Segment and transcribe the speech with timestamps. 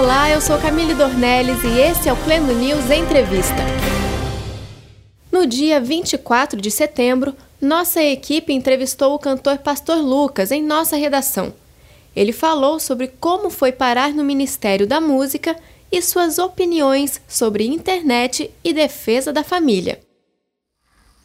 [0.00, 3.62] Olá, eu sou Camille Dornelles e esse é o Pleno News Entrevista.
[5.30, 11.52] No dia 24 de setembro, nossa equipe entrevistou o cantor Pastor Lucas em nossa redação.
[12.16, 15.54] Ele falou sobre como foi parar no Ministério da Música
[15.92, 20.00] e suas opiniões sobre internet e defesa da família.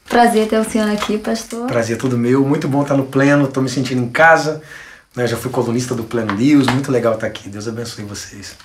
[0.10, 1.66] Prazer ter o senhor aqui, pastor.
[1.68, 4.62] Prazer todo meu, muito bom estar no Pleno, estou me sentindo em casa.
[5.16, 5.26] Né?
[5.28, 7.50] Já fui colunista do Pleno News, muito legal estar aqui.
[7.50, 8.56] Deus abençoe vocês.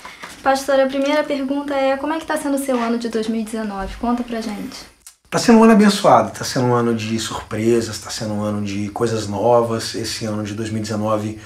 [0.43, 3.97] Pastor, a primeira pergunta é como é que está sendo o seu ano de 2019?
[3.97, 4.79] Conta pra gente.
[5.25, 8.65] Está sendo um ano abençoado, está sendo um ano de surpresas, está sendo um ano
[8.65, 9.95] de coisas novas.
[9.95, 11.39] Esse ano de 2019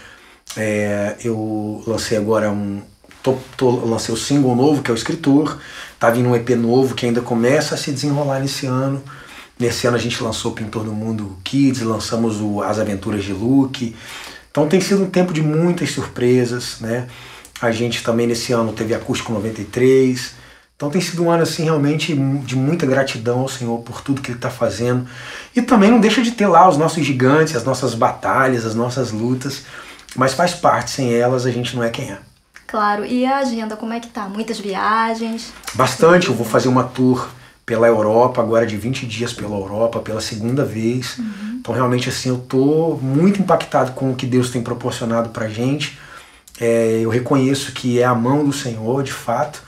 [0.57, 2.81] é, eu lancei agora um.
[3.23, 5.59] Tô, tô, lancei o single novo, que é o Escritor.
[5.98, 9.03] Tá vindo um EP novo que ainda começa a se desenrolar nesse ano.
[9.59, 13.33] Nesse ano a gente lançou o Pintor do Mundo Kids, lançamos o As Aventuras de
[13.33, 13.95] Luke.
[14.55, 17.09] Então tem sido um tempo de muitas surpresas, né?
[17.61, 20.33] A gente também nesse ano teve Acústico 93.
[20.77, 24.31] Então tem sido um ano assim realmente de muita gratidão ao Senhor por tudo que
[24.31, 25.09] Ele está fazendo.
[25.56, 29.11] E também não deixa de ter lá os nossos gigantes, as nossas batalhas, as nossas
[29.11, 29.65] lutas,
[30.15, 32.19] mas faz parte, sem elas a gente não é quem é.
[32.69, 34.28] Claro, e a agenda, como é que tá?
[34.28, 35.53] Muitas viagens?
[35.75, 37.28] Bastante, eu vou fazer uma tour
[37.67, 41.19] pela Europa, agora de 20 dias pela Europa, pela segunda vez.
[41.19, 41.53] Uhum.
[41.65, 45.98] Então realmente assim, eu tô muito impactado com o que Deus tem proporcionado pra gente.
[46.61, 49.62] É, eu reconheço que é a mão do Senhor, de fato.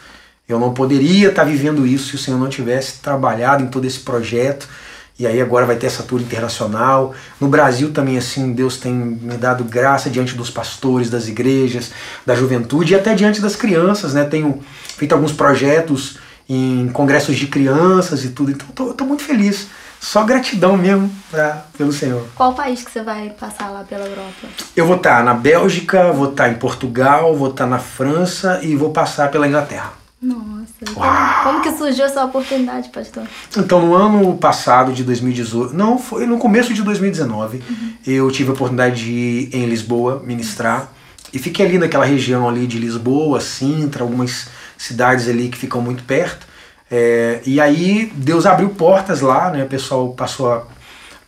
[0.47, 4.01] Eu não poderia estar vivendo isso se o Senhor não tivesse trabalhado em todo esse
[4.01, 4.69] projeto.
[5.19, 7.15] E aí agora vai ter essa tour internacional.
[7.41, 11.93] No Brasil também assim, Deus tem me dado graça diante dos pastores, das igrejas,
[12.27, 14.25] da juventude e até diante das crianças, né?
[14.25, 14.63] Tenho
[14.99, 18.51] feito alguns projetos em congressos de crianças e tudo.
[18.51, 19.69] Então tô, muito feliz.
[20.07, 22.29] Só gratidão mesmo pra, pelo Senhor.
[22.37, 24.47] Qual país que você vai passar lá pela Europa?
[24.77, 28.91] Eu vou estar na Bélgica, vou estar em Portugal, vou estar na França e vou
[28.93, 29.95] passar pela Inglaterra.
[30.23, 31.43] Nossa, Uau.
[31.43, 33.25] como que surgiu essa oportunidade, pastor?
[33.57, 37.93] Então, no ano passado de 2018, não, foi no começo de 2019, uhum.
[38.07, 40.89] eu tive a oportunidade de ir em Lisboa ministrar
[41.33, 44.47] e fiquei ali naquela região ali de Lisboa, Sintra, algumas
[44.79, 46.46] cidades ali que ficam muito perto.
[46.91, 49.65] É, e aí Deus abriu portas lá, né?
[49.65, 50.63] O pessoal passou a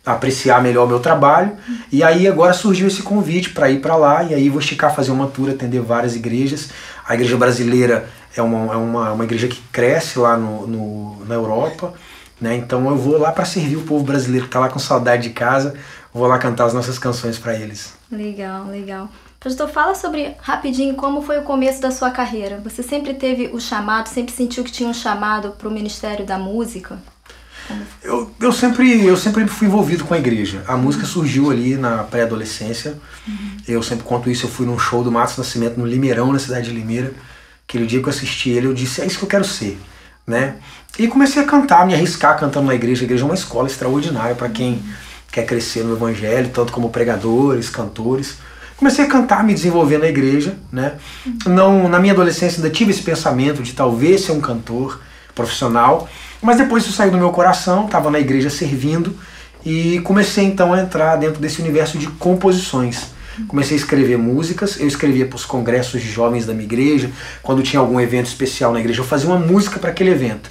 [0.05, 1.51] apreciar melhor o meu trabalho.
[1.91, 5.11] E aí agora surgiu esse convite para ir para lá e aí vou esticar fazer
[5.11, 6.69] uma tour, atender várias igrejas.
[7.07, 11.35] A igreja brasileira é uma, é uma, uma igreja que cresce lá no, no na
[11.35, 11.93] Europa.
[12.39, 12.55] Né?
[12.55, 15.29] Então eu vou lá para servir o povo brasileiro que está lá com saudade de
[15.31, 15.75] casa.
[16.13, 17.93] Vou lá cantar as nossas canções para eles.
[18.11, 19.09] Legal, legal.
[19.39, 22.59] Pastor, fala sobre rapidinho como foi o começo da sua carreira.
[22.61, 26.37] Você sempre teve o chamado, sempre sentiu que tinha um chamado para o ministério da
[26.37, 26.99] música?
[28.03, 30.61] Eu, eu, sempre, eu sempre fui envolvido com a igreja.
[30.67, 32.97] A música surgiu ali na pré-adolescência.
[33.25, 33.57] Uhum.
[33.65, 36.69] Eu sempre conto isso, eu fui num show do Matos Nascimento no Limeirão, na cidade
[36.69, 37.13] de Limeira.
[37.67, 39.79] Aquele dia que eu assisti ele, eu disse, é isso que eu quero ser.
[40.27, 40.55] Né?
[40.97, 43.03] E comecei a cantar, me arriscar cantando na igreja.
[43.03, 44.93] A igreja é uma escola extraordinária para quem uhum.
[45.31, 48.37] quer crescer no evangelho, tanto como pregadores, cantores.
[48.79, 50.93] Comecei a cantar, me desenvolver na igreja, né?
[51.45, 55.01] Não, na minha adolescência ainda tive esse pensamento de talvez ser um cantor
[55.35, 56.07] profissional,
[56.41, 59.13] mas depois isso saiu do meu coração, estava na igreja servindo
[59.65, 63.07] e comecei então a entrar dentro desse universo de composições.
[63.49, 67.11] Comecei a escrever músicas, eu escrevia para os congressos de jovens da minha igreja,
[67.43, 70.49] quando tinha algum evento especial na igreja, eu fazia uma música para aquele evento.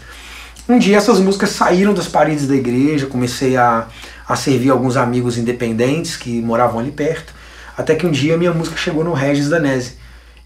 [0.69, 3.87] Um dia essas músicas saíram das paredes da igreja, comecei a,
[4.29, 7.38] a servir alguns amigos independentes que moravam ali perto,
[7.79, 9.93] até que um dia minha música chegou no Regis Danese.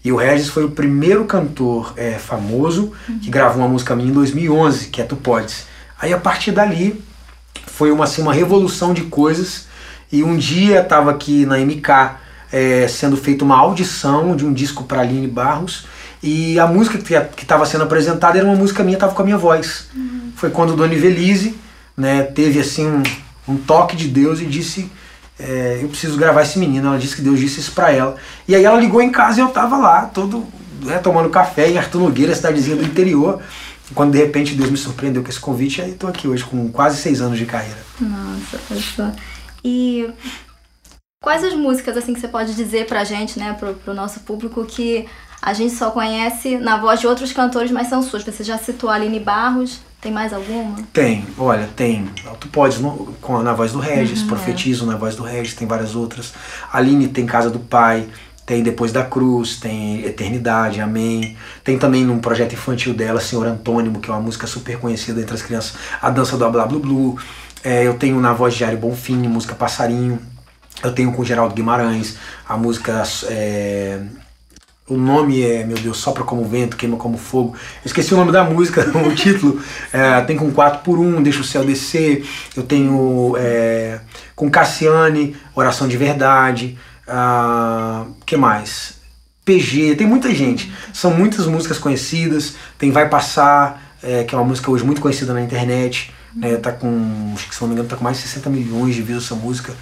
[0.05, 4.13] E o Regis foi o primeiro cantor é, famoso que gravou uma música minha em
[4.13, 5.65] 2011, que é Tu Podes.
[5.99, 7.03] Aí a partir dali
[7.65, 9.65] foi uma, assim, uma revolução de coisas.
[10.11, 12.17] E um dia estava aqui na MK
[12.51, 15.85] é, sendo feita uma audição de um disco para Aline Barros.
[16.21, 19.37] E a música que estava sendo apresentada era uma música minha, estava com a minha
[19.37, 19.87] voz.
[19.95, 20.31] Uhum.
[20.35, 21.57] Foi quando Dona Ivelise
[21.97, 23.03] né, teve assim um,
[23.47, 24.89] um toque de Deus e disse
[25.43, 26.87] é, eu preciso gravar esse menino.
[26.87, 28.15] Ela disse que Deus disse isso pra ela.
[28.47, 30.47] E aí ela ligou em casa e eu tava lá, todo
[30.81, 33.41] né, tomando café em Arthur Nogueira, cidadezinha do interior.
[33.93, 36.97] Quando de repente Deus me surpreendeu com esse convite, aí tô aqui hoje com quase
[36.97, 37.77] seis anos de carreira.
[37.99, 39.13] Nossa, pessoa.
[39.63, 40.09] E
[41.21, 44.65] quais as músicas assim que você pode dizer pra gente, né, pro, pro nosso público
[44.65, 45.05] que
[45.41, 48.23] a gente só conhece na voz de outros cantores, mas são suas?
[48.23, 50.75] Você já citou a Aline Barros, tem mais alguma?
[50.91, 52.09] Tem, olha, tem.
[52.37, 54.87] Tu podes no, com, na voz do Regis, uhum, Profetizo é.
[54.87, 56.33] na voz do Regis, tem várias outras.
[56.73, 58.05] Aline tem Casa do Pai,
[58.45, 61.37] tem Depois da Cruz, tem Eternidade, Amém.
[61.63, 65.33] Tem também num projeto infantil dela, Senhor Antônimo, que é uma música super conhecida entre
[65.33, 67.17] as crianças, A Dança do Blá Blá Blue.
[67.63, 70.19] É, eu tenho na voz de Ari Bonfim, música Passarinho.
[70.83, 74.01] Eu tenho com Geraldo Guimarães, a música é,
[74.87, 77.55] O nome é, meu Deus, Sopra como Vento, Queima como Fogo.
[77.55, 79.61] Eu esqueci o nome da música, o título.
[79.93, 82.25] É, tem com 4 por 1 Deixa o Céu Descer.
[82.55, 84.01] Eu tenho é,
[84.35, 86.77] com Cassiane, Oração de Verdade.
[87.07, 88.95] Ah, que mais?
[89.45, 90.71] PG, tem muita gente.
[90.93, 92.55] São muitas músicas conhecidas.
[92.77, 96.11] Tem Vai Passar, é, que é uma música hoje muito conhecida na internet.
[96.35, 99.25] Né, tá com, se não me engano, tá com mais de 60 milhões de views
[99.25, 99.73] essa música.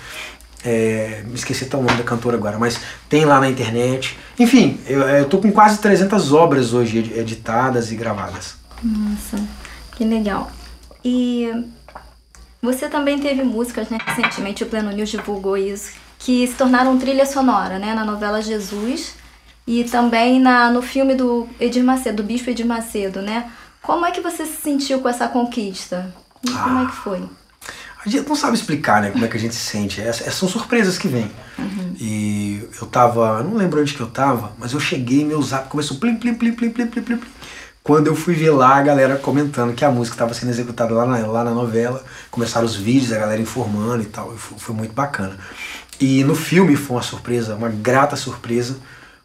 [0.64, 2.80] É, me esqueci até o nome da cantora agora, mas
[3.10, 4.18] tem lá na internet.
[4.38, 8.56] Enfim, eu, eu tô com quase 300 obras hoje editadas e gravadas.
[8.84, 9.44] Nossa,
[9.96, 10.52] que legal.
[11.04, 11.50] E
[12.62, 13.98] você também teve músicas, né?
[14.06, 17.96] Recentemente o Pleno News divulgou isso, que se tornaram trilha sonora, né?
[17.96, 19.16] Na novela Jesus
[19.66, 23.52] e também na, no filme do Edir Macedo, do Bispo Edir Macedo, né?
[23.82, 26.14] Como é que você se sentiu com essa conquista?
[26.46, 27.24] Como é que foi?
[28.04, 30.02] A gente não sabe explicar, né, como é que a gente se sente.
[30.02, 31.32] Essas, é, são surpresas que vêm.
[31.58, 31.96] Uhum.
[32.00, 35.98] E eu tava, não lembro onde que eu tava, mas eu cheguei, meu zap começou
[35.98, 37.20] plim, plim, plim, plim, plim, plim, plim.
[37.84, 41.06] Quando eu fui ver lá a galera comentando que a música estava sendo executada lá
[41.06, 44.76] na, lá na novela, começaram os vídeos, a galera informando e tal, e foi, foi
[44.76, 45.38] muito bacana.
[46.00, 48.78] E no filme foi uma surpresa, uma grata surpresa,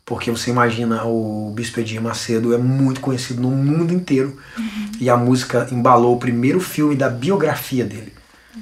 [0.05, 4.90] porque você imagina o Bispo Edir Macedo é muito conhecido no mundo inteiro uhum.
[5.00, 8.12] e a música embalou o primeiro filme da biografia dele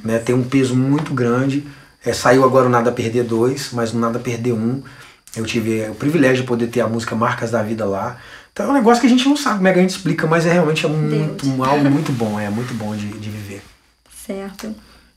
[0.03, 0.19] né?
[0.19, 1.67] Tem um peso muito grande.
[2.05, 4.83] É, saiu agora o Nada Perder 2, mas no Nada Perder 1 um,
[5.37, 8.19] eu tive o privilégio de poder ter a música Marcas da Vida lá.
[8.53, 10.27] Então é um negócio que a gente não sabe como é que a gente explica,
[10.27, 13.63] mas é realmente é muito, um, algo muito bom, é muito bom de, de viver.
[14.25, 14.75] Certo.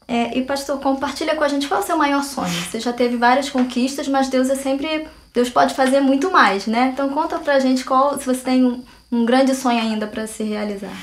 [0.07, 2.53] É, e pastor, compartilha com a gente qual é o seu maior sonho.
[2.53, 5.05] Você já teve várias conquistas, mas Deus é sempre.
[5.33, 6.91] Deus pode fazer muito mais, né?
[6.93, 10.43] Então conta pra gente qual, se você tem um, um grande sonho ainda para se
[10.43, 10.95] realizar.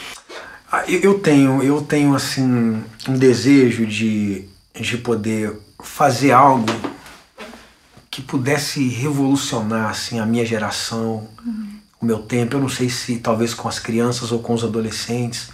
[0.74, 4.44] Ah, eu tenho, eu tenho assim um desejo de,
[4.74, 6.66] de poder fazer algo
[8.10, 11.78] que pudesse revolucionar assim a minha geração, uhum.
[12.00, 12.56] o meu tempo.
[12.56, 15.48] Eu não sei se talvez com as crianças ou com os adolescentes,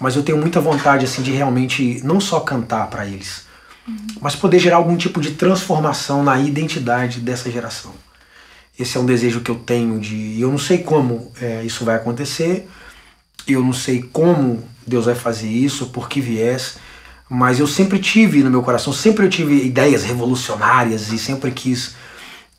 [0.00, 3.46] mas eu tenho muita vontade assim de realmente não só cantar para eles,
[3.88, 3.96] uhum.
[4.20, 7.92] mas poder gerar algum tipo de transformação na identidade dessa geração.
[8.78, 10.40] Esse é um desejo que eu tenho de.
[10.40, 12.68] Eu não sei como é, isso vai acontecer
[13.46, 16.78] eu não sei como Deus vai fazer isso, por que viés,
[17.28, 21.96] mas eu sempre tive no meu coração, sempre eu tive ideias revolucionárias e sempre quis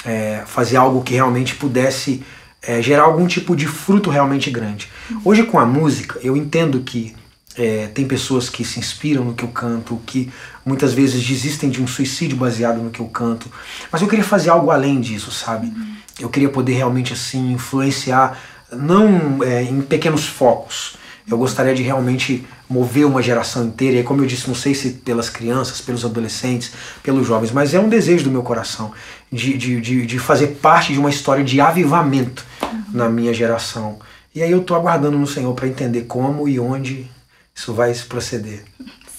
[0.05, 2.23] é, fazer algo que realmente pudesse
[2.61, 4.89] é, gerar algum tipo de fruto realmente grande.
[5.23, 7.15] Hoje com a música, eu entendo que
[7.55, 10.31] é, tem pessoas que se inspiram no que eu canto, que
[10.65, 13.51] muitas vezes desistem de um suicídio baseado no que eu canto,
[13.91, 15.73] mas eu queria fazer algo além disso, sabe?
[16.19, 18.37] Eu queria poder realmente assim influenciar
[18.71, 20.95] não é, em pequenos focos.
[21.29, 24.91] Eu gostaria de realmente mover uma geração inteira, e como eu disse, não sei se
[24.91, 26.71] pelas crianças, pelos adolescentes,
[27.03, 28.93] pelos jovens, mas é um desejo do meu coração
[29.31, 32.83] de, de, de, de fazer parte de uma história de avivamento uhum.
[32.93, 33.99] na minha geração.
[34.33, 37.09] E aí eu estou aguardando no Senhor para entender como e onde
[37.53, 38.63] isso vai se proceder.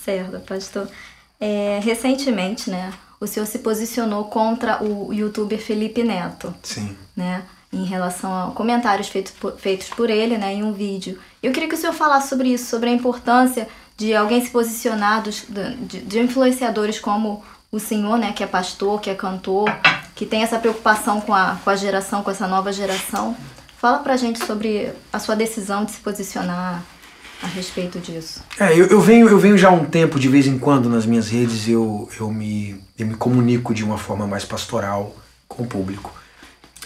[0.04, 0.88] Certo, pastor.
[1.40, 6.54] É, recentemente, né, o senhor se posicionou contra o youtuber Felipe Neto.
[6.62, 6.96] Sim.
[7.16, 7.42] Né?
[7.72, 11.18] Em relação a comentários feitos por, feitos por ele né, em um vídeo.
[11.42, 15.22] Eu queria que o senhor falasse sobre isso, sobre a importância de alguém se posicionar,
[15.22, 15.44] dos,
[15.80, 19.68] de, de influenciadores como o senhor, né, que é pastor, que é cantor,
[20.14, 23.36] que tem essa preocupação com a, com a geração, com essa nova geração.
[23.76, 26.82] Fala pra gente sobre a sua decisão de se posicionar
[27.42, 28.42] a respeito disso.
[28.58, 31.06] É, eu, eu, venho, eu venho já há um tempo, de vez em quando, nas
[31.06, 35.14] minhas redes, eu, eu, me, eu me comunico de uma forma mais pastoral
[35.46, 36.12] com o público.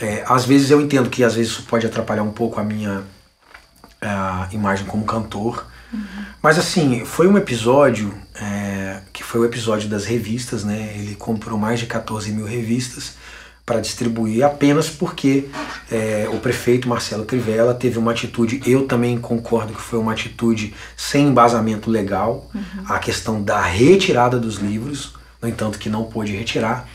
[0.02, 3.04] É, às vezes eu entendo que às vezes isso pode atrapalhar um pouco a minha
[4.02, 5.64] a imagem como cantor.
[5.92, 6.24] Uhum.
[6.42, 10.94] Mas assim, foi um episódio é, que foi o episódio das revistas, né?
[10.96, 13.14] Ele comprou mais de 14 mil revistas
[13.64, 15.48] para distribuir apenas porque
[15.88, 20.74] é, o prefeito Marcelo Crivella teve uma atitude, eu também concordo que foi uma atitude
[20.96, 22.84] sem embasamento legal, uhum.
[22.88, 26.88] a questão da retirada dos livros, no entanto que não pôde retirar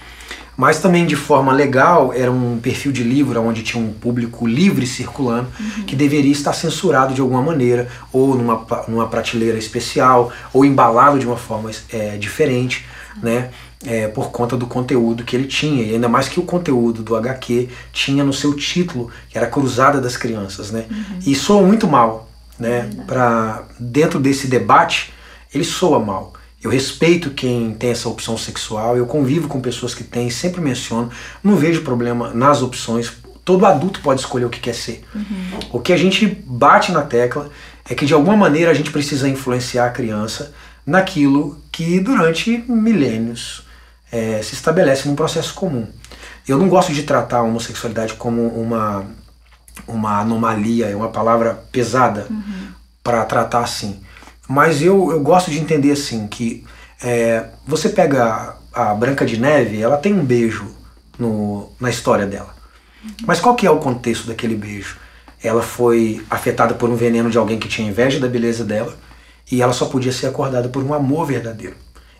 [0.57, 4.87] mas também de forma legal era um perfil de livro onde tinha um público livre
[4.87, 5.83] circulando uhum.
[5.83, 11.27] que deveria estar censurado de alguma maneira ou numa, numa prateleira especial ou embalado de
[11.27, 12.85] uma forma é, diferente,
[13.21, 13.51] né?
[13.85, 17.15] É, por conta do conteúdo que ele tinha e ainda mais que o conteúdo do
[17.15, 20.85] HQ tinha no seu título que era Cruzada das Crianças, né?
[20.89, 21.19] Uhum.
[21.27, 22.89] E soa muito mal, né?
[23.05, 25.13] Para dentro desse debate
[25.53, 26.33] ele soa mal.
[26.61, 31.11] Eu respeito quem tem essa opção sexual, eu convivo com pessoas que têm, sempre menciono,
[31.43, 33.13] não vejo problema nas opções.
[33.45, 35.03] Todo adulto pode escolher o que quer ser.
[35.13, 35.59] Uhum.
[35.71, 37.49] O que a gente bate na tecla
[37.89, 40.53] é que de alguma maneira a gente precisa influenciar a criança
[40.85, 43.63] naquilo que durante milênios
[44.11, 45.87] é, se estabelece num processo comum.
[46.47, 49.05] Eu não gosto de tratar a homossexualidade como uma,
[49.87, 52.69] uma anomalia, é uma palavra pesada uhum.
[53.03, 54.01] para tratar assim.
[54.47, 56.63] Mas eu, eu gosto de entender assim que
[57.03, 60.65] é, você pega a, a Branca de Neve, ela tem um beijo
[61.19, 62.55] no, na história dela.
[63.25, 64.97] Mas qual que é o contexto daquele beijo?
[65.43, 68.97] Ela foi afetada por um veneno de alguém que tinha inveja da beleza dela
[69.51, 71.75] e ela só podia ser acordada por um amor verdadeiro.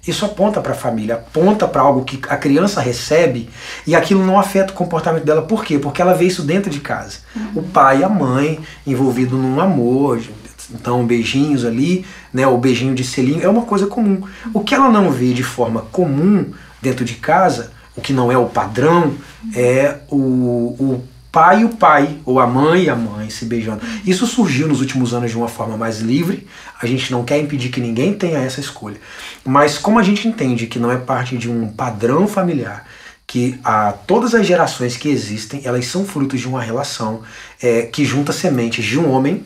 [0.08, 3.50] Isso aponta para a família, aponta para algo que a criança recebe
[3.86, 5.42] e aquilo não afeta o comportamento dela.
[5.42, 5.78] Por quê?
[5.78, 7.18] Porque ela vê isso dentro de casa.
[7.36, 7.52] Uhum.
[7.56, 10.22] O pai e a mãe envolvidos num amor,
[10.72, 14.22] então beijinhos ali, né, o beijinho de selinho, é uma coisa comum.
[14.54, 18.38] O que ela não vê de forma comum dentro de casa, o que não é
[18.38, 19.14] o padrão,
[19.56, 23.82] é o, o pai e o pai, ou a mãe e a mãe se beijando.
[24.06, 26.48] Isso surgiu nos últimos anos de uma forma mais livre.
[26.82, 28.98] A gente não quer impedir que ninguém tenha essa escolha.
[29.46, 32.86] Mas como a gente entende que não é parte de um padrão familiar,
[33.26, 37.22] que a, todas as gerações que existem, elas são frutos de uma relação
[37.62, 39.44] é, que junta sementes de um homem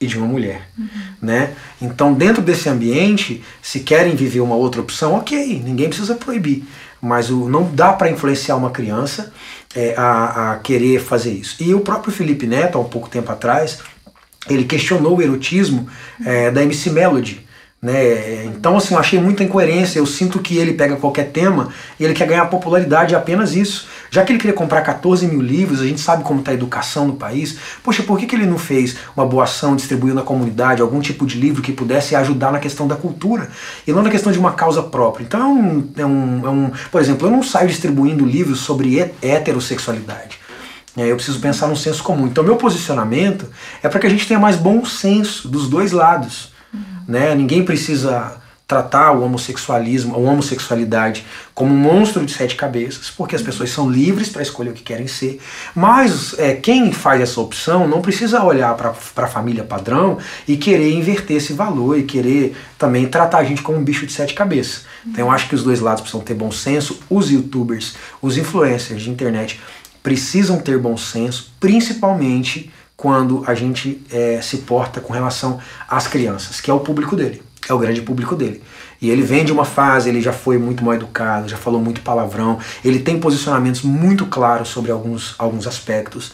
[0.00, 0.88] e de uma mulher, uhum.
[1.20, 1.52] né?
[1.80, 6.64] Então, dentro desse ambiente, se querem viver uma outra opção, ok, ninguém precisa proibir,
[7.02, 9.30] mas o, não dá para influenciar uma criança
[9.76, 11.62] é, a, a querer fazer isso.
[11.62, 13.80] E o próprio Felipe Neto, há um pouco tempo atrás,
[14.48, 15.86] ele questionou o erotismo
[16.24, 17.46] é, da MC Melody.
[17.82, 18.44] Né?
[18.44, 19.98] Então, assim, eu achei muita incoerência.
[19.98, 23.86] Eu sinto que ele pega qualquer tema e ele quer ganhar popularidade, é apenas isso.
[24.10, 27.06] Já que ele queria comprar 14 mil livros, a gente sabe como está a educação
[27.06, 27.56] no país.
[27.82, 31.24] Poxa, por que, que ele não fez uma boa ação distribuindo na comunidade algum tipo
[31.24, 33.48] de livro que pudesse ajudar na questão da cultura
[33.86, 35.24] e não na questão de uma causa própria?
[35.24, 38.98] Então, é um, é um, é um por exemplo, eu não saio distribuindo livros sobre
[39.22, 40.40] heterossexualidade.
[40.96, 42.26] É, eu preciso pensar num senso comum.
[42.26, 43.46] Então, meu posicionamento
[43.82, 46.52] é para que a gente tenha mais bom senso dos dois lados.
[46.74, 46.80] Uhum.
[47.06, 47.34] Né?
[47.34, 48.39] Ninguém precisa
[48.70, 53.90] tratar o homossexualismo, a homossexualidade como um monstro de sete cabeças, porque as pessoas são
[53.90, 55.40] livres para escolher o que querem ser.
[55.74, 60.92] Mas é, quem faz essa opção não precisa olhar para a família padrão e querer
[60.92, 64.84] inverter esse valor e querer também tratar a gente como um bicho de sete cabeças.
[65.04, 67.00] Então eu acho que os dois lados precisam ter bom senso.
[67.10, 69.60] Os youtubers, os influencers de internet
[70.00, 75.58] precisam ter bom senso, principalmente quando a gente é, se porta com relação
[75.88, 78.62] às crianças, que é o público dele, é o grande público dele.
[79.00, 82.02] E ele vem de uma fase, ele já foi muito mal educado, já falou muito
[82.02, 86.32] palavrão, ele tem posicionamentos muito claros sobre alguns, alguns aspectos.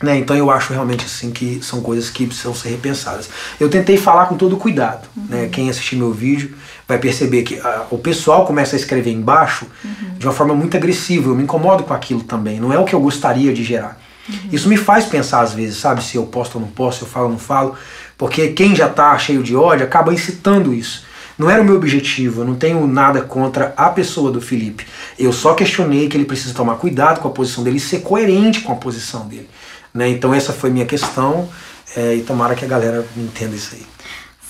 [0.00, 0.18] Né?
[0.18, 3.28] Então eu acho realmente assim que são coisas que precisam ser repensadas.
[3.58, 5.08] Eu tentei falar com todo cuidado.
[5.16, 5.26] Uhum.
[5.28, 5.48] Né?
[5.50, 6.54] Quem assistir meu vídeo
[6.88, 10.18] vai perceber que a, o pessoal começa a escrever embaixo uhum.
[10.18, 11.30] de uma forma muito agressiva.
[11.30, 12.58] Eu me incomodo com aquilo também.
[12.58, 14.00] Não é o que eu gostaria de gerar.
[14.28, 14.50] Uhum.
[14.52, 17.08] Isso me faz pensar às vezes, sabe, se eu posto ou não posto, se eu
[17.08, 17.76] falo ou não falo,
[18.16, 21.04] porque quem já está cheio de ódio acaba incitando isso.
[21.38, 24.86] Não era o meu objetivo, eu não tenho nada contra a pessoa do Felipe.
[25.18, 28.60] Eu só questionei que ele precisa tomar cuidado com a posição dele e ser coerente
[28.60, 29.48] com a posição dele.
[29.92, 30.08] Né?
[30.08, 31.48] Então essa foi minha questão
[31.96, 33.86] é, e tomara que a galera entenda isso aí.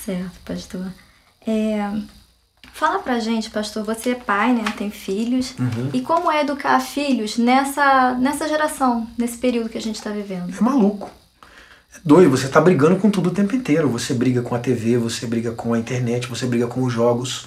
[0.04, 0.86] Certo, pastor.
[1.46, 1.88] É,
[2.72, 4.64] Fala pra gente, pastor, você é pai, né?
[4.76, 5.54] Tem filhos.
[5.58, 5.90] Uhum.
[5.92, 10.52] E como é educar filhos nessa, nessa geração, nesse período que a gente está vivendo?
[10.56, 11.10] É maluco.
[11.94, 13.88] É doido, você tá brigando com tudo o tempo inteiro.
[13.90, 17.46] Você briga com a TV, você briga com a internet, você briga com os jogos,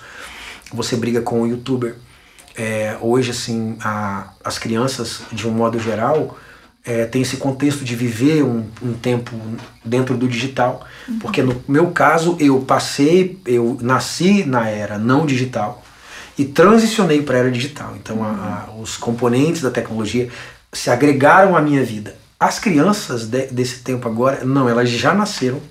[0.72, 1.96] você briga com o youtuber.
[2.58, 6.38] É, hoje, assim, a, as crianças, de um modo geral,
[6.86, 9.36] é, tem esse contexto de viver um, um tempo
[9.84, 11.20] dentro do digital, uhum.
[11.20, 15.84] porque no meu caso eu passei, eu nasci na era não digital
[16.38, 17.96] e transicionei para a era digital.
[17.96, 18.24] Então uhum.
[18.24, 20.30] a, a, os componentes da tecnologia
[20.72, 22.16] se agregaram à minha vida.
[22.40, 25.62] As crianças de, desse tempo agora, não, elas já nasceram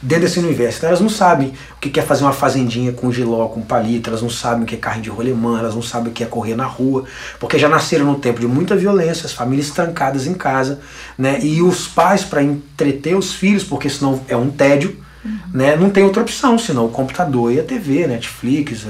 [0.00, 0.78] dentro desse universo.
[0.78, 4.22] Então elas não sabem o que é fazer uma fazendinha com giló, com palito, elas
[4.22, 6.54] não sabem o que é carrinho de rolemã, elas não sabem o que é correr
[6.54, 7.04] na rua,
[7.38, 10.80] porque já nasceram num tempo de muita violência, as famílias trancadas em casa,
[11.16, 11.38] né?
[11.42, 15.38] E os pais para entreter os filhos, porque senão é um tédio, uhum.
[15.52, 15.76] né?
[15.76, 18.86] Não tem outra opção, senão o computador e a TV, Netflix,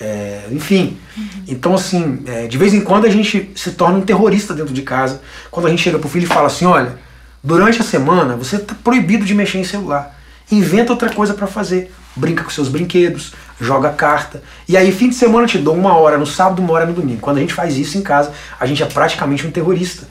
[0.00, 0.96] é, enfim.
[1.16, 1.28] Uhum.
[1.48, 4.82] Então, assim, é, de vez em quando a gente se torna um terrorista dentro de
[4.82, 5.20] casa.
[5.50, 6.98] Quando a gente chega pro filho e fala assim, olha,
[7.44, 10.18] durante a semana você está proibido de mexer em celular
[10.50, 11.92] inventa outra coisa para fazer.
[12.16, 14.42] Brinca com seus brinquedos, joga carta.
[14.68, 16.92] E aí, fim de semana, eu te dou uma hora no sábado, uma hora no
[16.92, 17.20] domingo.
[17.20, 20.08] Quando a gente faz isso em casa, a gente é praticamente um terrorista.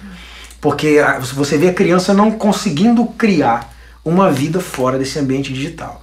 [0.61, 0.97] Porque
[1.33, 6.01] você vê a criança não conseguindo criar uma vida fora desse ambiente digital.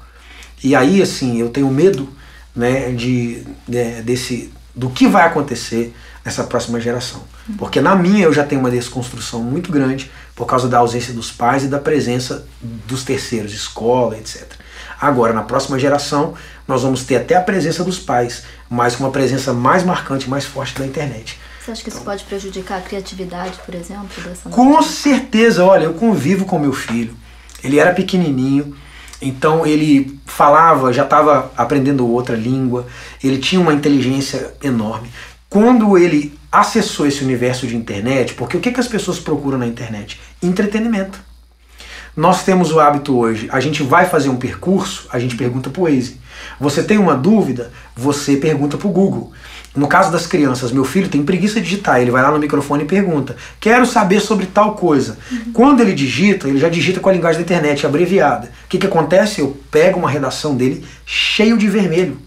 [0.62, 2.08] E aí, assim, eu tenho medo
[2.56, 5.94] né, de, de desse, do que vai acontecer
[6.24, 7.22] nessa próxima geração.
[7.56, 11.30] Porque na minha eu já tenho uma desconstrução muito grande por causa da ausência dos
[11.30, 14.44] pais e da presença dos terceiros, escola, etc.
[15.00, 16.34] Agora, na próxima geração,
[16.66, 20.44] nós vamos ter até a presença dos pais, mas com uma presença mais marcante, mais
[20.44, 21.38] forte da internet.
[21.60, 25.94] Você acha que isso pode prejudicar a criatividade, por exemplo, dessa Com certeza, olha, eu
[25.94, 27.16] convivo com meu filho.
[27.62, 28.76] Ele era pequenininho,
[29.20, 32.86] então ele falava, já estava aprendendo outra língua,
[33.22, 35.10] ele tinha uma inteligência enorme.
[35.48, 39.66] Quando ele acessou esse universo de internet, porque o que, que as pessoas procuram na
[39.66, 40.20] internet?
[40.42, 41.18] Entretenimento.
[42.16, 45.82] Nós temos o hábito hoje, a gente vai fazer um percurso, a gente pergunta para
[45.82, 46.18] o Waze.
[46.58, 49.32] Você tem uma dúvida, você pergunta para o Google.
[49.76, 52.84] No caso das crianças, meu filho tem preguiça de digitar, ele vai lá no microfone
[52.84, 55.18] e pergunta: Quero saber sobre tal coisa.
[55.30, 55.52] Uhum.
[55.52, 58.48] Quando ele digita, ele já digita com a linguagem da internet, abreviada.
[58.64, 59.40] O que, que acontece?
[59.40, 62.25] Eu pego uma redação dele cheio de vermelho.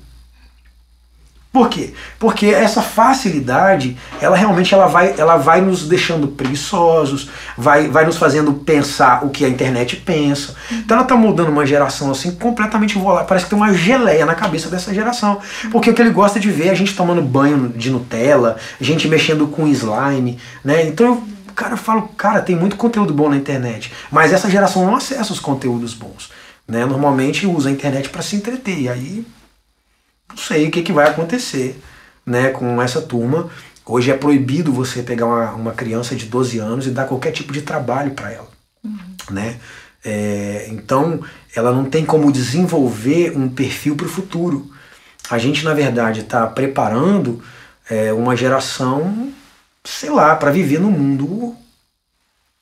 [1.60, 1.94] Por quê?
[2.18, 8.16] Porque essa facilidade, ela realmente ela vai, ela vai nos deixando preguiçosos, vai, vai nos
[8.16, 10.56] fazendo pensar o que a internet pensa.
[10.72, 13.28] Então ela está mudando uma geração assim completamente volátil.
[13.28, 15.42] Parece que tem uma geleia na cabeça dessa geração.
[15.70, 19.10] Porque o que ele gosta de ver é a gente tomando banho de Nutella, gente
[19.10, 20.88] mexendo com slime, né?
[20.88, 21.24] Então eu,
[21.54, 23.92] cara, eu falo, cara, tem muito conteúdo bom na internet.
[24.10, 26.32] Mas essa geração não acessa os conteúdos bons.
[26.66, 26.86] Né?
[26.86, 28.80] Normalmente usa a internet para se entreter.
[28.80, 29.26] E aí
[30.30, 31.80] não sei o que, que vai acontecer
[32.26, 33.50] né, com essa turma.
[33.86, 37.52] Hoje é proibido você pegar uma, uma criança de 12 anos e dar qualquer tipo
[37.52, 38.48] de trabalho para ela.
[38.84, 38.98] Uhum.
[39.32, 39.58] Né?
[40.06, 41.20] É, então,
[41.56, 44.70] ela não tem como desenvolver um perfil para o futuro.
[45.30, 47.42] A gente, na verdade, está preparando
[47.90, 49.32] é, uma geração,
[49.84, 51.56] sei lá, para viver no mundo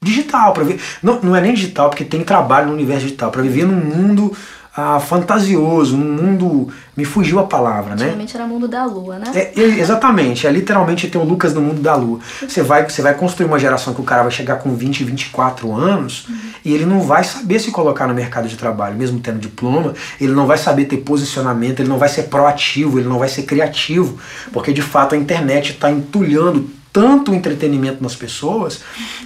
[0.02, 0.54] digital.
[0.54, 3.66] Pra ver, não, não é nem digital, porque tem trabalho no universo digital, para viver
[3.66, 4.36] num mundo
[4.80, 6.68] ah, fantasioso, um mundo.
[6.96, 8.04] Me fugiu a palavra, né?
[8.04, 9.32] Antigamente era o mundo da lua, né?
[9.34, 12.20] É, exatamente, é literalmente tem o Lucas no mundo da lua.
[12.48, 15.74] Você vai, você vai construir uma geração que o cara vai chegar com 20, 24
[15.74, 16.38] anos uhum.
[16.64, 20.34] e ele não vai saber se colocar no mercado de trabalho, mesmo tendo diploma, ele
[20.34, 24.20] não vai saber ter posicionamento, ele não vai ser proativo, ele não vai ser criativo,
[24.54, 28.82] porque de fato a internet está entulhando tanto entretenimento nas pessoas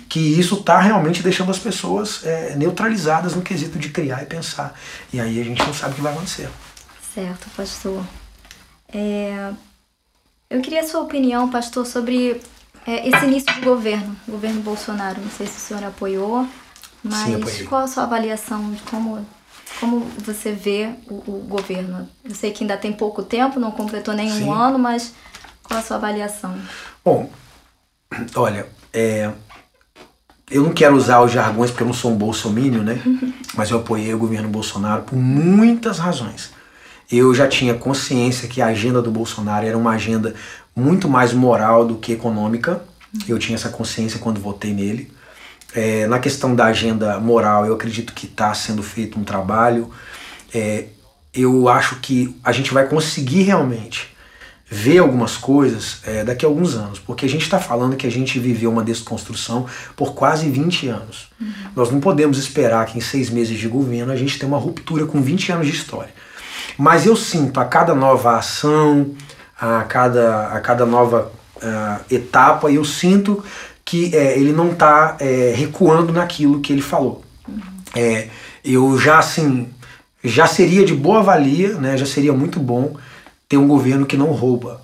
[0.09, 4.77] que isso está realmente deixando as pessoas é, neutralizadas no quesito de criar e pensar.
[5.13, 6.50] E aí a gente não sabe o que vai acontecer.
[7.13, 8.03] Certo, pastor.
[8.93, 9.51] É,
[10.50, 12.41] eu queria a sua opinião, pastor, sobre
[12.85, 15.22] é, esse início de governo, governo Bolsonaro.
[15.22, 16.46] Não sei se o senhor apoiou,
[17.01, 19.25] mas Sim, qual a sua avaliação de como
[19.79, 22.07] como você vê o, o, governo?
[22.25, 24.50] Eu sei que ainda tem pouco tempo, não completou nenhum Sim.
[24.51, 25.13] ano, mas
[25.63, 26.53] qual a sua avaliação?
[27.03, 27.29] Bom,
[28.35, 29.31] Olha, é,
[30.50, 33.01] eu não quero usar os jargões porque eu não sou um bolsomínio, né?
[33.55, 36.51] Mas eu apoiei o governo Bolsonaro por muitas razões.
[37.09, 40.33] Eu já tinha consciência que a agenda do Bolsonaro era uma agenda
[40.75, 42.81] muito mais moral do que econômica.
[43.27, 45.11] Eu tinha essa consciência quando votei nele.
[45.74, 49.89] É, na questão da agenda moral, eu acredito que está sendo feito um trabalho.
[50.53, 50.85] É,
[51.33, 54.10] eu acho que a gente vai conseguir realmente
[54.74, 58.10] ver algumas coisas é, daqui a alguns anos, porque a gente está falando que a
[58.10, 59.66] gente viveu uma desconstrução
[59.98, 61.27] por quase 20 anos.
[61.42, 61.51] Uhum.
[61.75, 65.05] Nós não podemos esperar que em seis meses de governo a gente tenha uma ruptura
[65.05, 66.14] com 20 anos de história.
[66.77, 69.14] Mas eu sinto a cada nova ação,
[69.60, 73.44] a cada, a cada nova uh, etapa, eu sinto
[73.84, 77.25] que é, ele não está é, recuando naquilo que ele falou.
[77.46, 77.60] Uhum.
[77.94, 78.29] É,
[78.64, 79.68] eu já assim
[80.24, 82.96] já seria de boa valia, né, já seria muito bom
[83.51, 84.79] ter um governo que não rouba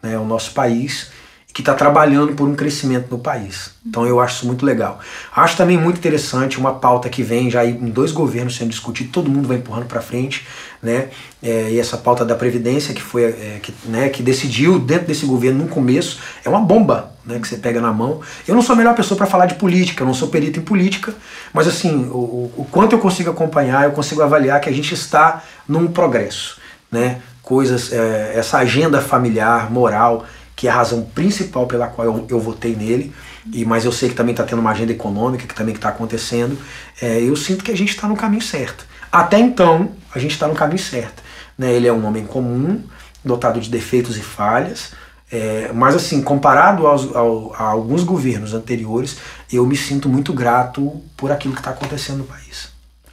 [0.00, 1.10] né, o nosso país
[1.52, 3.72] que está trabalhando por um crescimento no país.
[3.84, 5.00] Então eu acho isso muito legal.
[5.34, 9.28] Acho também muito interessante uma pauta que vem já em dois governos sendo discutida, todo
[9.28, 10.46] mundo vai empurrando para frente,
[10.80, 11.08] né?
[11.42, 15.26] É, e essa pauta da previdência que foi é, que, né, que decidiu dentro desse
[15.26, 18.20] governo no começo é uma bomba, né, que você pega na mão.
[18.46, 20.62] Eu não sou a melhor pessoa para falar de política, eu não sou perito em
[20.62, 21.12] política,
[21.52, 25.42] mas assim o, o quanto eu consigo acompanhar, eu consigo avaliar que a gente está
[25.68, 26.58] num progresso,
[26.90, 27.20] né?
[27.42, 30.24] Coisas, é, essa agenda familiar, moral,
[30.54, 33.12] que é a razão principal pela qual eu, eu votei nele,
[33.52, 36.56] e mas eu sei que também está tendo uma agenda econômica, que também está acontecendo,
[37.00, 38.86] é, eu sinto que a gente está no caminho certo.
[39.10, 41.22] Até então, a gente está no caminho certo.
[41.58, 41.72] Né?
[41.72, 42.82] Ele é um homem comum,
[43.24, 44.92] dotado de defeitos e falhas,
[45.30, 49.16] é, mas assim, comparado aos, ao, a alguns governos anteriores,
[49.50, 52.70] eu me sinto muito grato por aquilo que está acontecendo no país.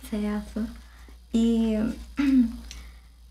[0.10, 0.65] Certo.
[1.34, 1.78] E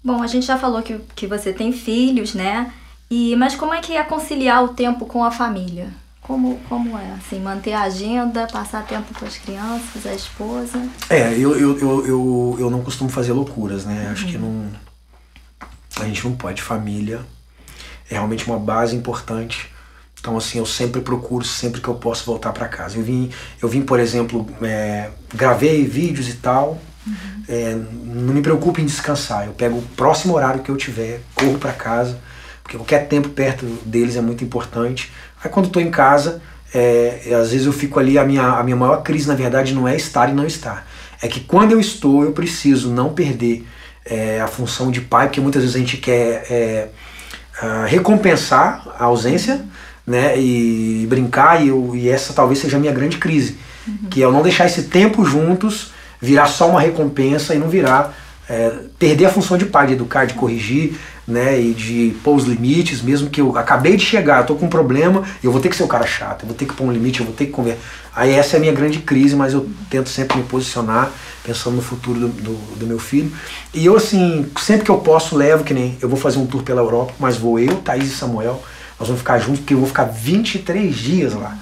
[0.08, 2.72] Bom, a gente já falou que, que você tem filhos, né?
[3.10, 5.90] E, mas como é que é conciliar o tempo com a família?
[6.22, 7.12] Como, como é?
[7.12, 10.82] Assim, manter a agenda, passar tempo com as crianças, a esposa?
[11.10, 14.06] É, eu, eu, eu, eu, eu não costumo fazer loucuras, né?
[14.06, 14.12] Uhum.
[14.12, 14.66] Acho que não.
[16.00, 16.62] A gente não pode.
[16.62, 17.20] Família
[18.10, 19.68] é realmente uma base importante.
[20.18, 22.96] Então, assim, eu sempre procuro, sempre que eu posso, voltar para casa.
[22.96, 27.42] Eu vim, eu vim, por exemplo, é, gravei vídeos e tal, Uhum.
[27.48, 29.46] É, não me preocupe em descansar.
[29.46, 32.18] Eu pego o próximo horário que eu tiver, corro para casa,
[32.62, 35.10] porque qualquer tempo perto deles é muito importante.
[35.42, 36.42] Aí quando estou em casa,
[36.74, 39.88] é, às vezes eu fico ali, a minha, a minha maior crise na verdade não
[39.88, 40.86] é estar e não estar.
[41.22, 43.66] É que quando eu estou, eu preciso não perder
[44.04, 46.88] é, a função de pai, porque muitas vezes a gente quer é,
[47.62, 49.64] uh, recompensar a ausência
[50.06, 54.08] né, e brincar, e, eu, e essa talvez seja a minha grande crise, uhum.
[54.10, 58.14] que é eu não deixar esse tempo juntos virar só uma recompensa e não virar
[58.48, 62.44] é, perder a função de pai, de educar, de corrigir, né, e de pôr os
[62.44, 65.68] limites, mesmo que eu acabei de chegar, eu tô com um problema, eu vou ter
[65.68, 67.44] que ser o cara chato, eu vou ter que pôr um limite, eu vou ter
[67.44, 67.80] que conversar.
[68.16, 71.12] Aí essa é a minha grande crise, mas eu tento sempre me posicionar,
[71.44, 73.30] pensando no futuro do, do, do, meu filho.
[73.74, 76.62] E eu, assim, sempre que eu posso, levo, que nem eu vou fazer um tour
[76.62, 78.62] pela Europa, mas vou eu, Thaís e Samuel,
[78.98, 81.56] nós vamos ficar juntos, porque eu vou ficar 23 dias lá.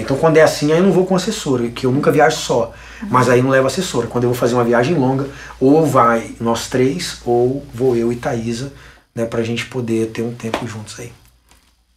[0.00, 2.72] Então quando é assim, aí eu não vou com assessora, que eu nunca viajo só.
[3.10, 4.06] Mas aí não levo assessora.
[4.06, 5.28] Quando eu vou fazer uma viagem longa,
[5.60, 8.72] ou vai nós três, ou vou eu e Thaisa,
[9.14, 11.12] né, pra gente poder ter um tempo juntos aí.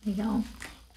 [0.05, 0.41] Legal.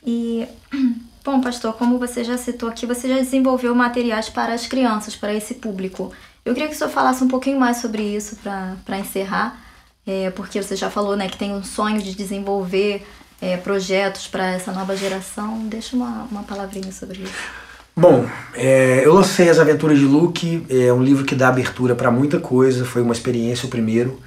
[0.04, 0.46] E,
[1.24, 5.32] bom, pastor, como você já citou aqui, você já desenvolveu materiais para as crianças, para
[5.32, 6.12] esse público.
[6.44, 9.58] Eu queria que o senhor falasse um pouquinho mais sobre isso para encerrar,
[10.06, 13.06] é, porque você já falou né, que tem um sonho de desenvolver
[13.40, 15.66] é, projetos para essa nova geração.
[15.66, 17.32] Deixa uma, uma palavrinha sobre isso.
[17.96, 22.10] Bom, é, eu lancei As Aventuras de Luke, é um livro que dá abertura para
[22.10, 24.18] muita coisa, foi uma experiência o primeiro.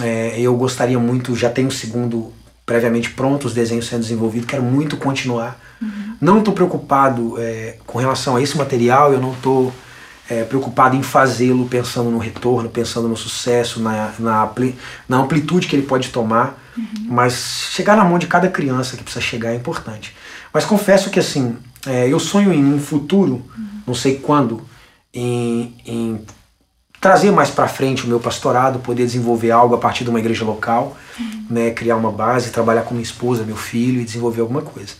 [0.00, 2.32] É, eu gostaria muito, já tenho o segundo
[2.66, 5.58] previamente pronto, os desenhos sendo desenvolvidos, quero muito continuar.
[5.82, 6.16] Uhum.
[6.20, 9.72] Não estou preocupado é, com relação a esse material, eu não estou
[10.28, 14.52] é, preocupado em fazê-lo pensando no retorno, pensando no sucesso, na, na,
[15.08, 17.06] na amplitude que ele pode tomar, uhum.
[17.08, 20.14] mas chegar na mão de cada criança que precisa chegar é importante.
[20.52, 23.68] Mas confesso que assim, é, eu sonho em um futuro, uhum.
[23.86, 24.62] não sei quando,
[25.12, 26.24] em, em
[27.00, 30.44] trazer mais para frente o meu pastorado, poder desenvolver algo a partir de uma igreja
[30.44, 31.46] local, uhum.
[31.48, 34.94] né, criar uma base, trabalhar com minha esposa, meu filho e desenvolver alguma coisa.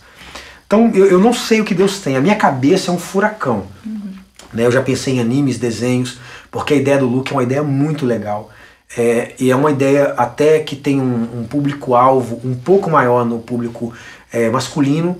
[0.65, 3.67] Então eu, eu não sei o que Deus tem, a minha cabeça é um furacão.
[3.85, 4.13] Uhum.
[4.53, 6.17] Né, eu já pensei em animes, desenhos,
[6.49, 8.49] porque a ideia do Luke é uma ideia muito legal.
[8.97, 13.39] É, e é uma ideia até que tem um, um público-alvo um pouco maior no
[13.39, 13.93] público
[14.31, 15.17] é, masculino.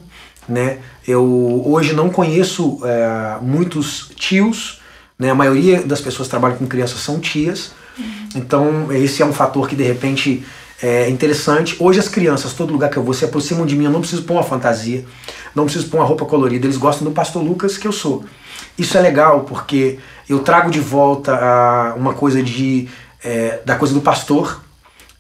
[0.48, 0.80] Né?
[1.08, 4.82] Eu hoje não conheço é, muitos tios
[5.22, 5.30] né?
[5.30, 7.74] A maioria das pessoas que trabalham com crianças são tias.
[8.36, 10.44] Então, esse é um fator que de repente
[10.82, 11.76] é interessante.
[11.80, 13.86] Hoje, as crianças, todo lugar que eu vou, se aproximam de mim.
[13.86, 15.06] Eu não preciso pôr uma fantasia,
[15.54, 16.66] não preciso pôr uma roupa colorida.
[16.66, 18.26] Eles gostam do pastor Lucas que eu sou.
[18.80, 22.88] Isso é legal porque eu trago de volta a uma coisa de,
[23.24, 24.64] é, da coisa do pastor,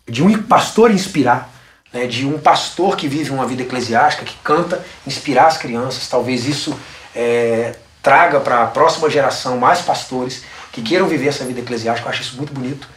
[0.07, 1.49] de um pastor inspirar.
[1.93, 6.07] Né, de um pastor que vive uma vida eclesiástica, que canta, inspirar as crianças.
[6.07, 6.73] Talvez isso
[7.13, 12.07] é, traga para a próxima geração mais pastores que queiram viver essa vida eclesiástica.
[12.07, 12.87] Eu acho isso muito bonito.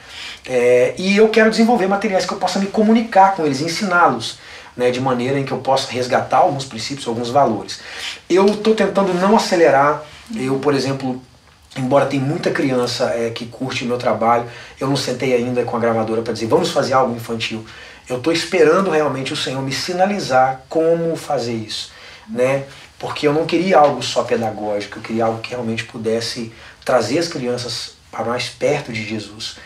[0.47, 4.39] É, e eu quero desenvolver materiais que eu possa me comunicar com eles, ensiná-los.
[4.77, 7.81] Né, de maneira em que eu possa resgatar alguns princípios, alguns valores.
[8.29, 10.03] Eu estou tentando não acelerar.
[10.35, 11.23] Eu, por exemplo,
[11.77, 14.49] embora tenha muita criança é, que curte o meu trabalho,
[14.81, 17.65] eu não sentei ainda com a gravadora para dizer vamos fazer algo infantil.
[18.09, 21.91] Eu estou esperando realmente o Senhor me sinalizar como fazer isso,
[22.29, 22.65] né?
[22.99, 26.53] porque eu não queria algo só pedagógico, eu queria algo que realmente pudesse
[26.85, 29.57] trazer as crianças para mais perto de Jesus,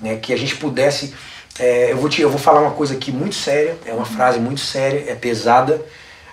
[0.00, 0.16] né?
[0.16, 1.14] que a gente pudesse.
[1.58, 4.38] É, eu, vou te, eu vou falar uma coisa aqui muito séria, é uma frase
[4.38, 5.80] muito séria, é pesada,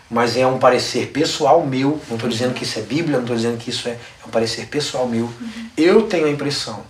[0.09, 2.01] mas é um parecer pessoal meu.
[2.07, 4.29] Não estou dizendo que isso é Bíblia, não estou dizendo que isso é, é um
[4.29, 5.25] parecer pessoal meu.
[5.25, 5.69] Uhum.
[5.75, 6.83] Eu tenho a impressão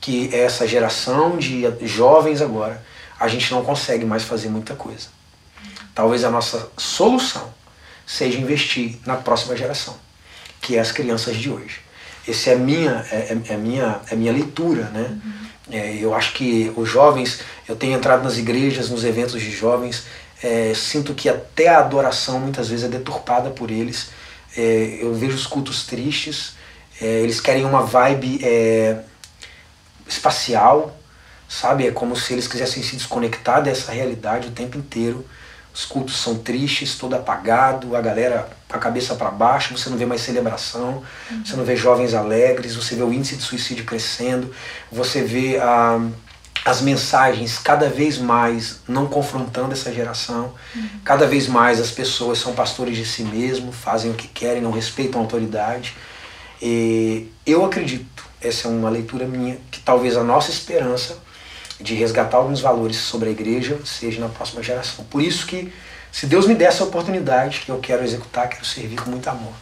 [0.00, 2.84] que essa geração de jovens agora,
[3.18, 5.08] a gente não consegue mais fazer muita coisa.
[5.94, 7.52] Talvez a nossa solução
[8.06, 9.96] seja investir na próxima geração,
[10.60, 11.80] que é as crianças de hoje.
[12.26, 15.20] Essa é a minha, é, é, é minha, é minha leitura, né?
[15.24, 15.32] Uhum.
[15.70, 20.04] É, eu acho que os jovens, eu tenho entrado nas igrejas, nos eventos de jovens,
[20.42, 24.10] é, sinto que até a adoração muitas vezes é deturpada por eles.
[24.56, 26.54] É, eu vejo os cultos tristes,
[27.00, 28.98] é, eles querem uma vibe é,
[30.06, 30.96] espacial,
[31.48, 31.86] sabe?
[31.86, 35.24] É como se eles quisessem se desconectar dessa realidade o tempo inteiro.
[35.72, 39.96] Os cultos são tristes, todo apagado, a galera com a cabeça para baixo, você não
[39.96, 41.44] vê mais celebração, uhum.
[41.44, 44.54] você não vê jovens alegres, você vê o índice de suicídio crescendo,
[44.90, 45.98] você vê ah,
[46.64, 50.88] as mensagens cada vez mais não confrontando essa geração, uhum.
[51.04, 54.70] cada vez mais as pessoas são pastores de si mesmos, fazem o que querem, não
[54.70, 55.94] respeitam a autoridade.
[56.60, 61.18] E eu acredito, essa é uma leitura minha, que talvez a nossa esperança
[61.80, 65.04] de resgatar alguns valores sobre a igreja seja na próxima geração.
[65.06, 65.72] Por isso que,
[66.12, 69.52] se Deus me der essa oportunidade, eu quero executar, quero servir com muito amor.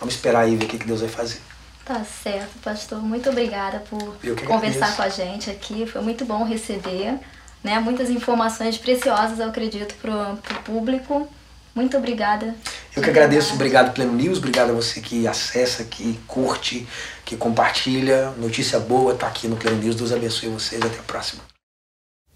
[0.00, 1.49] Vamos esperar aí ver o que Deus vai fazer.
[1.90, 3.02] Tá certo, pastor.
[3.02, 5.84] Muito obrigada por conversar com a gente aqui.
[5.86, 7.18] Foi muito bom receber
[7.64, 11.28] né, muitas informações preciosas, eu acredito, para o público.
[11.74, 12.54] Muito obrigada.
[12.94, 16.86] Eu que agradeço, obrigado Pleno News, obrigado a você que acessa, que curte,
[17.24, 18.30] que compartilha.
[18.38, 19.96] Notícia boa tá aqui no Pleno News.
[19.96, 20.80] Deus abençoe vocês.
[20.80, 21.42] Até a próxima.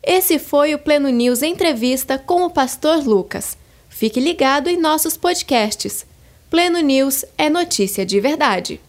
[0.03, 3.57] Esse foi o Pleno News Entrevista com o Pastor Lucas.
[3.89, 6.05] Fique ligado em nossos podcasts.
[6.51, 8.81] Pleno News é notícia de verdade.